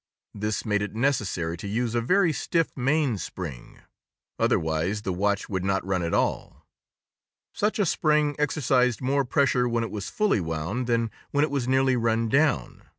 This 0.33 0.65
made 0.65 0.81
it 0.81 0.95
necessary 0.95 1.55
to 1.57 1.67
use 1.67 1.93
a 1.93 2.01
very 2.01 2.33
stiff 2.33 2.75
mainspring, 2.75 3.81
otherwise 4.39 5.03
the 5.03 5.13
watch 5.13 5.47
would 5.47 5.63
not 5.63 5.85
run 5.85 6.01
at 6.01 6.11
all. 6.11 6.65
Such 7.53 7.77
a 7.77 7.85
spring 7.85 8.35
exercised 8.39 8.99
more 9.03 9.23
pressure 9.23 9.69
when 9.69 9.87
fully 10.01 10.41
wound 10.41 10.87
than 10.87 11.11
when 11.29 11.43
it 11.43 11.51
was 11.51 11.67
nearly 11.67 11.95
run 11.95 12.29
down. 12.29 12.81